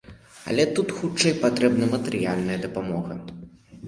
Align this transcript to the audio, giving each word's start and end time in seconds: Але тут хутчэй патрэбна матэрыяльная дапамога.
Але 0.51 0.63
тут 0.77 0.93
хутчэй 0.99 1.33
патрэбна 1.43 1.89
матэрыяльная 1.91 2.57
дапамога. 2.65 3.19